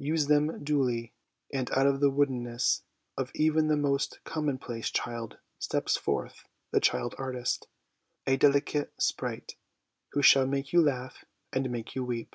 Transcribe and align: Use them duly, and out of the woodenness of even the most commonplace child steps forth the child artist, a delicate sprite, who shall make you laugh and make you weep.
Use 0.00 0.26
them 0.26 0.64
duly, 0.64 1.14
and 1.52 1.70
out 1.70 1.86
of 1.86 2.00
the 2.00 2.10
woodenness 2.10 2.82
of 3.16 3.30
even 3.36 3.68
the 3.68 3.76
most 3.76 4.18
commonplace 4.24 4.90
child 4.90 5.38
steps 5.60 5.96
forth 5.96 6.48
the 6.72 6.80
child 6.80 7.14
artist, 7.16 7.68
a 8.26 8.36
delicate 8.36 8.92
sprite, 9.00 9.54
who 10.14 10.20
shall 10.20 10.48
make 10.48 10.72
you 10.72 10.82
laugh 10.82 11.24
and 11.52 11.70
make 11.70 11.94
you 11.94 12.02
weep. 12.02 12.34